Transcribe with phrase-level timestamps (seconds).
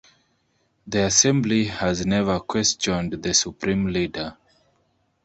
[0.87, 4.35] The Assembly has never questioned the Supreme Leader.